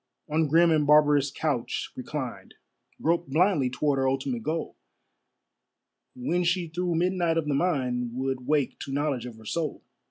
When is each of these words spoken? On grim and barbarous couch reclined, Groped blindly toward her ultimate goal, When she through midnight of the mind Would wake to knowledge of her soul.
On 0.27 0.47
grim 0.47 0.71
and 0.71 0.87
barbarous 0.87 1.29
couch 1.29 1.91
reclined, 1.95 2.55
Groped 3.03 3.29
blindly 3.29 3.69
toward 3.69 3.99
her 3.99 4.09
ultimate 4.09 4.41
goal, 4.41 4.75
When 6.15 6.43
she 6.43 6.67
through 6.69 6.95
midnight 6.95 7.37
of 7.37 7.45
the 7.45 7.53
mind 7.53 8.09
Would 8.15 8.47
wake 8.47 8.79
to 8.79 8.91
knowledge 8.91 9.27
of 9.27 9.35
her 9.35 9.45
soul. 9.45 9.83